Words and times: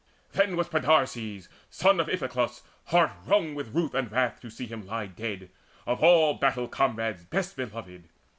Then 0.31 0.55
was 0.55 0.67
Podarces, 0.67 1.47
son 1.69 1.99
of 1.99 2.07
Iphiclus, 2.07 2.63
Heart 2.85 3.11
wrung 3.27 3.53
with 3.53 3.75
ruth 3.75 3.93
and 3.93 4.11
wrath 4.11 4.39
to 4.41 4.49
see 4.49 4.65
him 4.65 4.83
lie 4.87 5.05
Dead, 5.05 5.51
of 5.85 6.01
all 6.03 6.33
battle 6.33 6.67
comrades 6.67 7.23
best 7.23 7.55
beloved. 7.55 8.09